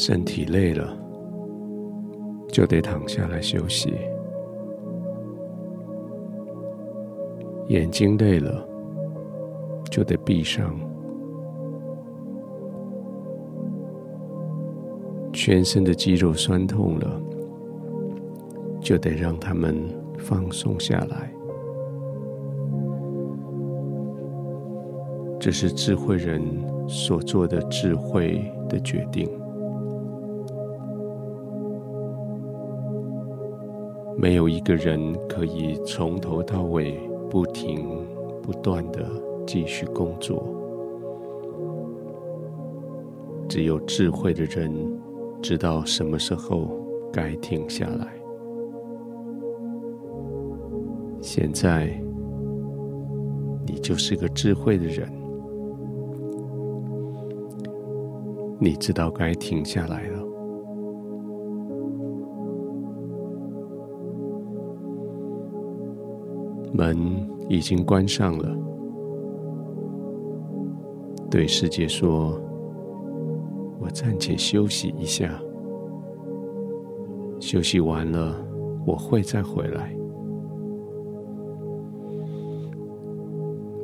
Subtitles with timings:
[0.00, 0.96] 身体累了，
[2.46, 3.90] 就得躺下来休息；
[7.66, 8.64] 眼睛累了，
[9.90, 10.70] 就得闭上；
[15.32, 17.20] 全身的肌肉酸痛了，
[18.80, 19.76] 就得让他们
[20.16, 21.28] 放松下来。
[25.40, 26.40] 这是智慧人
[26.86, 29.28] 所做的智慧的决定。
[34.20, 36.98] 没有一个人可以从头到尾
[37.30, 38.04] 不停
[38.42, 39.08] 不断的
[39.46, 40.44] 继续工作，
[43.48, 44.74] 只有智慧的人
[45.40, 46.68] 知道什么时候
[47.12, 48.12] 该停下来。
[51.22, 51.86] 现在，
[53.66, 55.08] 你就是个智慧的人。
[58.58, 60.27] 你知道该停下来了。
[66.78, 66.96] 门
[67.48, 68.56] 已经关上了。
[71.28, 72.40] 对世界说
[73.82, 75.42] ：“我暂且休息一下，
[77.40, 78.32] 休息完了，
[78.86, 79.92] 我会再回来。”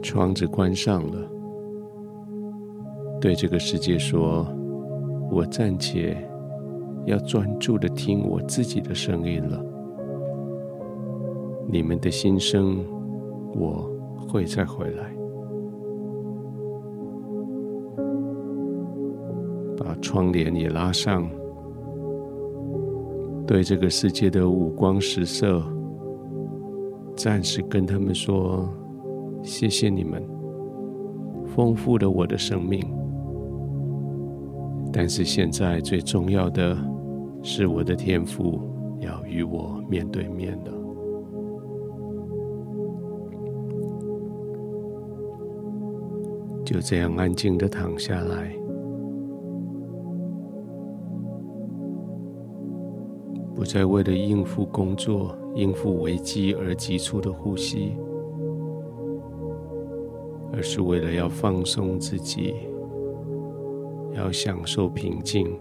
[0.00, 1.30] 窗子关上了。
[3.20, 4.46] 对这个世界说。
[5.30, 6.16] 我暂且
[7.04, 9.62] 要专注的听我自己的声音了。
[11.70, 12.82] 你们的心声，
[13.54, 13.90] 我
[14.26, 15.14] 会再回来。
[19.76, 21.28] 把窗帘也拉上，
[23.46, 25.62] 对这个世界的五光十色，
[27.14, 28.66] 暂时跟他们说：
[29.42, 30.26] 谢谢你们，
[31.44, 32.82] 丰富了我的生命。
[34.90, 36.74] 但是现在最重要的
[37.42, 38.58] 是，我的天赋
[39.00, 40.77] 要与我面对面的。
[46.68, 48.54] 就这样安静的躺下来，
[53.54, 57.96] 不再为了应付工作、应付危机而急促的呼吸，
[60.52, 62.54] 而是为了要放松自己。
[64.12, 65.58] 要享受平静，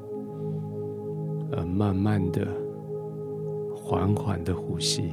[1.54, 2.46] 而慢慢的、
[3.74, 5.12] 缓缓的呼吸，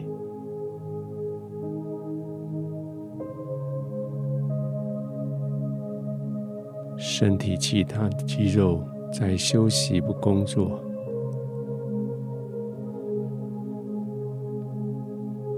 [7.17, 8.83] 身体其他的肌肉
[9.13, 10.81] 在休息不工作，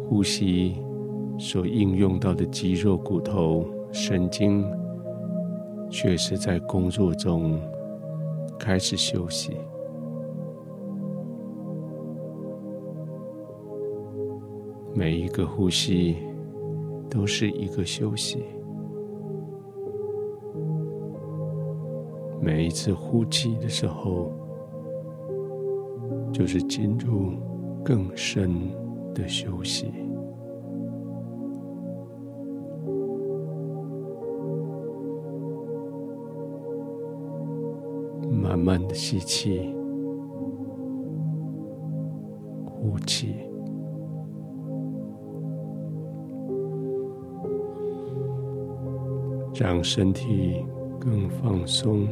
[0.07, 0.77] 呼吸
[1.39, 4.71] 所应用到的肌肉、骨头、神经，
[5.89, 7.59] 却是在工作中。
[8.59, 9.57] 开始休息，
[14.93, 16.17] 每一个呼吸
[17.09, 18.45] 都是一个休息，
[22.47, 24.31] 每一次呼气的时候，
[26.33, 27.33] 就是进入
[27.85, 28.71] 更深
[29.13, 29.93] 的休息。
[38.31, 39.75] 慢慢的吸气，
[42.65, 43.35] 呼气，
[49.53, 50.65] 让身体
[51.01, 52.07] 更放松，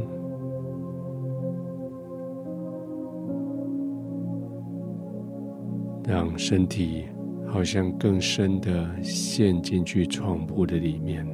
[6.06, 7.04] 让身体
[7.46, 11.26] 好像更深的陷进去床铺的里面。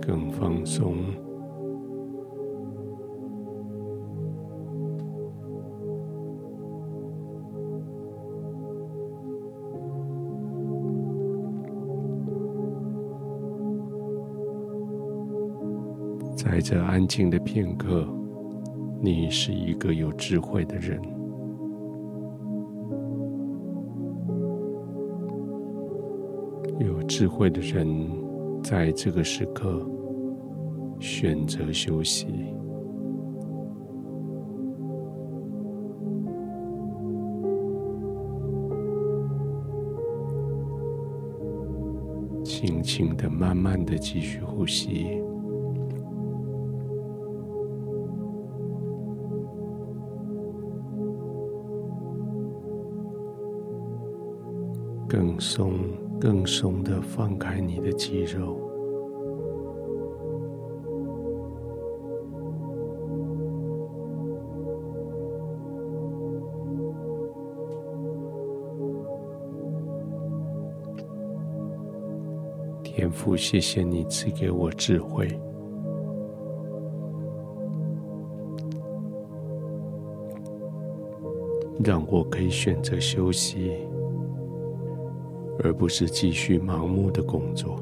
[0.00, 0.94] 更放松，
[16.36, 18.06] 在这安静的片刻，
[19.00, 21.00] 你是一个有智慧的人。
[26.78, 28.10] 有智慧的人，
[28.62, 29.84] 在这个时刻。
[30.98, 32.26] 选择休息，
[42.42, 45.22] 轻轻的、慢慢的继续呼吸，
[55.08, 55.74] 更松
[56.20, 58.60] 更松的放开你的肌肉。
[72.82, 75.28] 天父，谢谢你赐给我智慧。
[81.84, 83.86] 让我可以选择休息。
[85.66, 87.76] 而不是继续盲目的工作。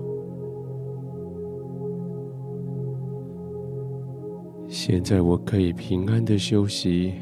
[4.66, 7.12] 现在我可以平安的休息，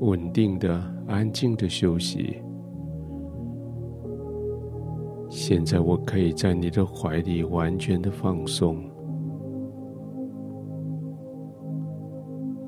[0.00, 2.36] 稳定的、安静的休息。
[5.28, 8.76] 现在我可以在你的怀里完全的放松，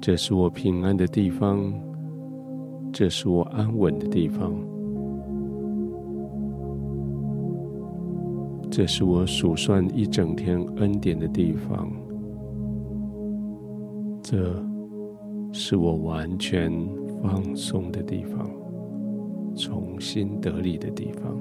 [0.01, 1.75] 这是我平安的地方，
[2.93, 4.55] 这是我安稳的地方，
[8.77, 11.89] 这是我数算一整天恩典的地方，
[14.21, 14.61] 这
[15.53, 16.73] 是我完全
[17.23, 18.51] 放松的地方，
[19.55, 21.41] 重新得力的地方。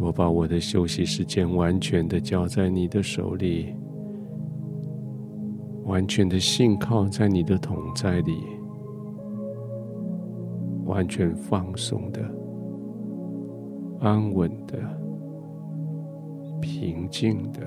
[0.00, 3.72] 我把我的休息时间完全的交在你的手里，
[5.84, 8.34] 完全的信靠在你的同在里，
[10.94, 12.22] 完全放松的、
[13.98, 14.78] 安稳的、
[16.60, 17.60] 平静的，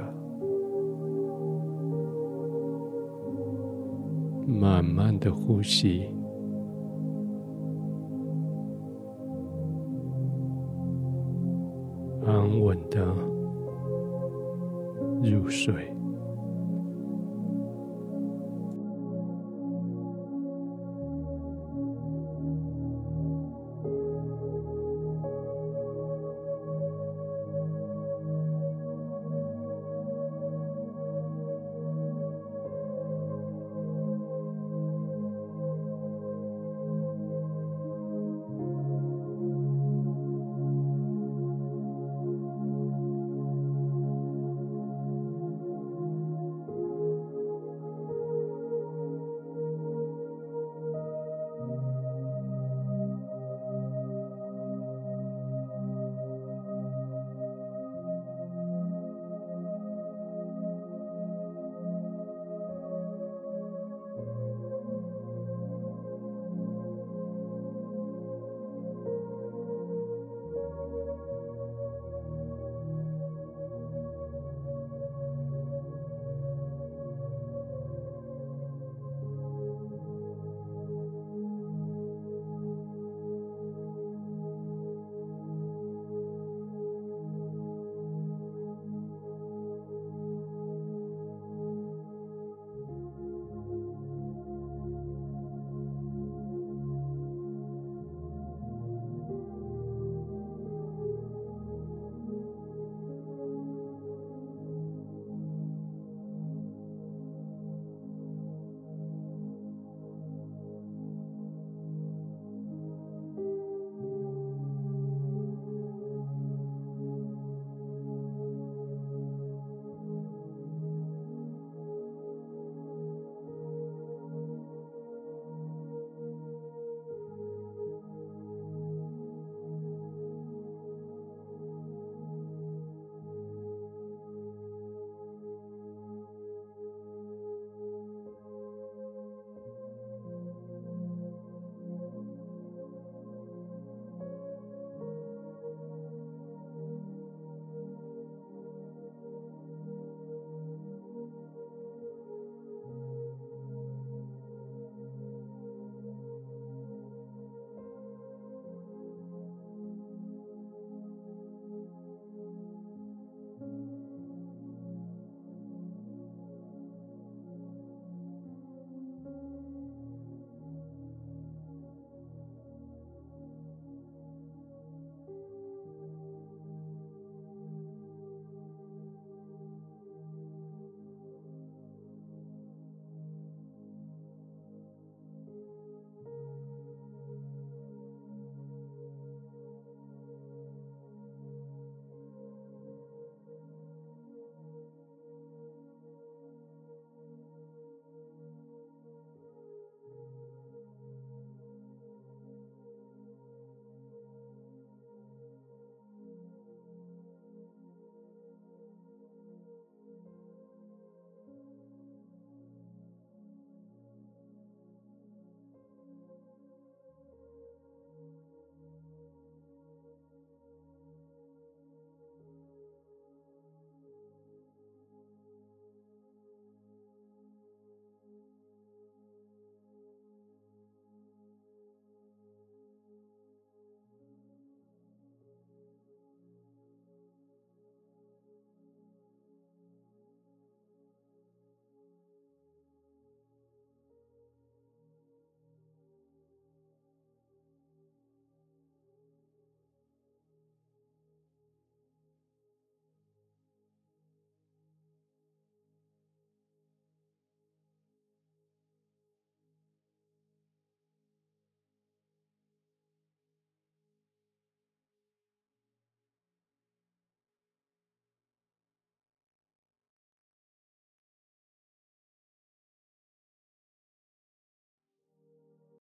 [4.47, 6.09] 慢慢的呼吸。
[12.25, 13.05] 安稳的
[15.21, 15.96] 入睡。